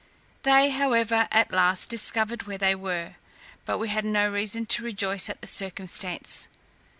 [0.41, 3.17] They however at last discovered where they were,
[3.67, 6.47] but we had no reason to rejoice at the circumstance.